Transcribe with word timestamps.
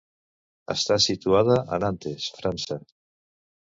Està 0.75 0.97
situada 1.05 1.59
a 1.63 1.81
Nantes, 1.87 2.29
França. 2.43 2.83